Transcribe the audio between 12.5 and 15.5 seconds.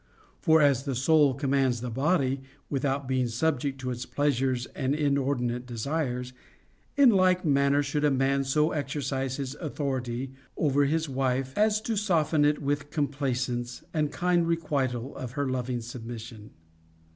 with complaisance and kind requital of her